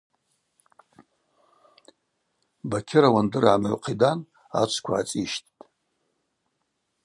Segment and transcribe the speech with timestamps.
[2.69, 4.19] Бакьыр ауандыр гӏамыгӏвхъидан
[4.59, 5.51] ачвква ацӏищттӏ.